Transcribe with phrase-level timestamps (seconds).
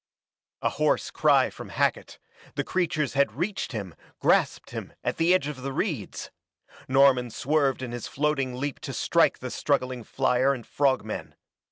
[0.63, 2.17] A hoarse cry from Hackett
[2.55, 6.31] the creatures had reached him, grasped him at the edge of the reeds!
[6.87, 11.35] Norman swerved in his floating leap to strike the struggling flier and frog men.